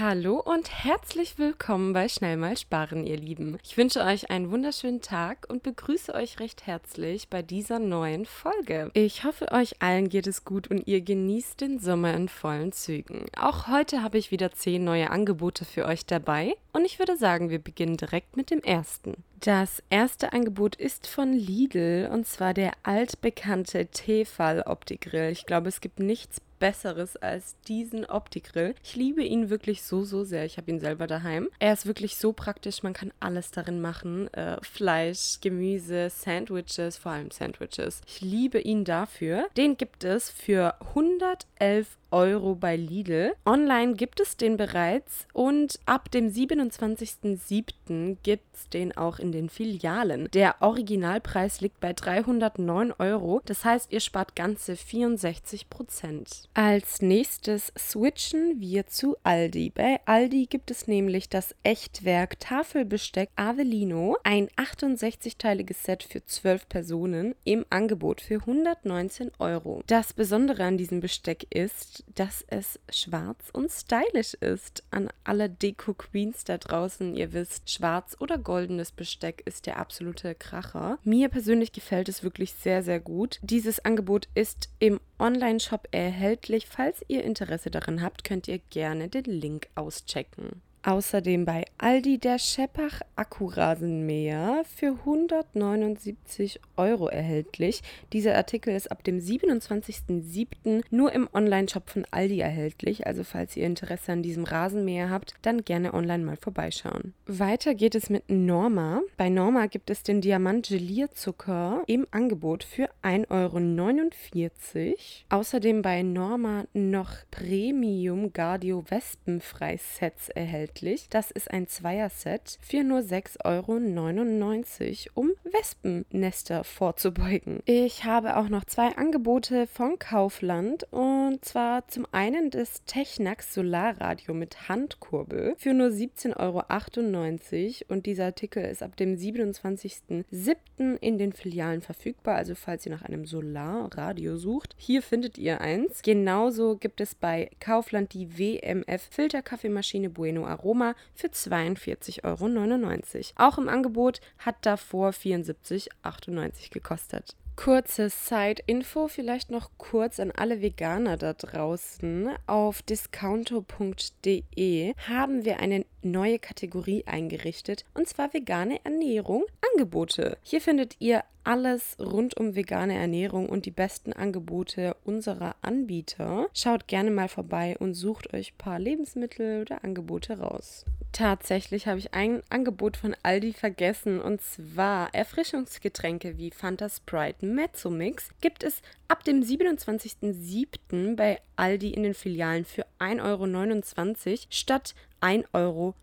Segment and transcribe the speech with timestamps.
[0.00, 3.58] Hallo und herzlich willkommen bei Schnell mal sparen, ihr Lieben.
[3.64, 8.92] Ich wünsche euch einen wunderschönen Tag und begrüße euch recht herzlich bei dieser neuen Folge.
[8.94, 13.26] Ich hoffe, euch allen geht es gut und ihr genießt den Sommer in vollen Zügen.
[13.36, 17.50] Auch heute habe ich wieder zehn neue Angebote für euch dabei und ich würde sagen,
[17.50, 19.24] wir beginnen direkt mit dem ersten.
[19.40, 25.32] Das erste Angebot ist von Lidl und zwar der altbekannte Tefal Opti-Grill.
[25.32, 28.74] Ich glaube, es gibt nichts Besseres als diesen Opti-Grill.
[28.82, 30.44] Ich liebe ihn wirklich so, so sehr.
[30.44, 31.48] Ich habe ihn selber daheim.
[31.58, 32.82] Er ist wirklich so praktisch.
[32.82, 34.32] Man kann alles darin machen.
[34.34, 38.00] Äh, Fleisch, Gemüse, Sandwiches, vor allem Sandwiches.
[38.06, 39.46] Ich liebe ihn dafür.
[39.56, 43.34] Den gibt es für 111 Euro bei Lidl.
[43.44, 48.16] Online gibt es den bereits und ab dem 27.07.
[48.22, 50.28] gibt es den auch in den Filialen.
[50.32, 53.40] Der Originalpreis liegt bei 309 Euro.
[53.44, 56.48] Das heißt, ihr spart ganze 64 Prozent.
[56.54, 59.70] Als nächstes switchen wir zu Aldi.
[59.70, 67.34] Bei Aldi gibt es nämlich das Echtwerk Tafelbesteck Avellino, ein 68-teiliges Set für 12 Personen
[67.44, 69.82] im Angebot für 119 Euro.
[69.86, 74.82] Das Besondere an diesem Besteck ist, dass es schwarz und stylisch ist.
[74.90, 80.98] An alle Deko-Queens da draußen, ihr wisst, schwarz oder goldenes Besteck ist der absolute Kracher.
[81.04, 83.38] Mir persönlich gefällt es wirklich sehr, sehr gut.
[83.42, 86.66] Dieses Angebot ist im Online-Shop erhältlich.
[86.66, 90.62] Falls ihr Interesse daran habt, könnt ihr gerne den Link auschecken.
[90.88, 97.82] Außerdem bei Aldi der Scheppach Akkurasenmäher für 179 Euro erhältlich.
[98.14, 100.82] Dieser Artikel ist ab dem 27.07.
[100.88, 103.06] nur im Online-Shop von Aldi erhältlich.
[103.06, 107.12] Also falls ihr Interesse an diesem Rasenmäher habt, dann gerne online mal vorbeischauen.
[107.26, 109.02] Weiter geht es mit Norma.
[109.18, 114.94] Bei Norma gibt es den Diamant Gelierzucker im Angebot für 1,49 Euro.
[115.28, 121.08] Außerdem bei Norma noch Premium Gardio Wespenfrei Sets erhältlich erhältlich.
[121.10, 127.60] Das ist ein Zweierset für nur 6,99 Euro, um Wespennester vorzubeugen.
[127.64, 134.34] Ich habe auch noch zwei Angebote von Kaufland und zwar zum einen das Technax Solarradio
[134.34, 140.96] mit Handkurbel für nur 17,98 Euro und dieser Artikel ist ab dem 27.07.
[141.00, 146.02] in den Filialen verfügbar, also falls ihr nach einem Solarradio sucht, hier findet ihr eins.
[146.02, 153.48] Genauso gibt es bei Kaufland die WMF Filterkaffeemaschine Bueno Aroma für 42,99 Euro.
[153.48, 155.12] Auch im Angebot hat davor
[155.44, 157.34] 74,98 gekostet.
[157.56, 162.30] Kurze Side-Info, vielleicht noch kurz an alle Veganer da draußen.
[162.46, 170.38] Auf discounto.de haben wir eine neue Kategorie eingerichtet und zwar vegane Ernährung Angebote.
[170.44, 176.46] Hier findet ihr alles rund um vegane Ernährung und die besten Angebote unserer Anbieter.
[176.52, 180.84] Schaut gerne mal vorbei und sucht euch ein paar Lebensmittel oder Angebote raus.
[181.12, 187.88] Tatsächlich habe ich ein Angebot von Aldi vergessen und zwar Erfrischungsgetränke wie Fanta Sprite Mezzo
[187.88, 191.16] Mix gibt es ab dem 27.07.
[191.16, 195.94] bei Aldi in den Filialen für 1,29 Euro statt 1,89 Euro.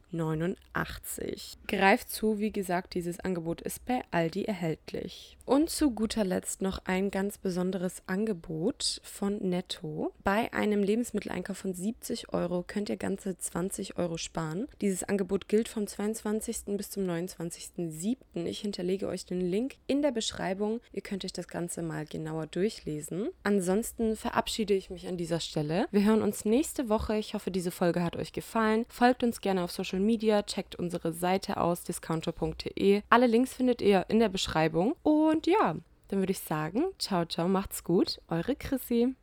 [1.67, 5.37] Greift zu, wie gesagt, dieses Angebot ist bei Aldi erhältlich.
[5.45, 10.11] Und zu guter Letzt noch ein ganz besonderes Angebot von Netto.
[10.23, 14.67] Bei einem Lebensmitteleinkauf von 70 Euro könnt ihr ganze 20 Euro sparen.
[14.81, 16.77] Dieses Angebot gilt vom 22.
[16.77, 18.45] bis zum 29.07.
[18.45, 20.79] Ich hinterlege euch den Link in der Beschreibung.
[20.93, 23.29] Ihr könnt euch das Ganze mal genauer durchlesen.
[23.43, 25.87] Ansonsten verabschiede ich mich an dieser Stelle.
[25.91, 27.17] Wir hören uns nächste Woche.
[27.17, 28.85] Ich hoffe, diese Folge hat euch gefallen.
[29.05, 33.03] Folgt uns gerne auf Social Media, checkt unsere Seite aus, discounter.de.
[33.07, 34.95] Alle Links findet ihr in der Beschreibung.
[35.03, 35.75] Und ja,
[36.07, 39.13] dann würde ich sagen, ciao, ciao, macht's gut, eure Chrissy.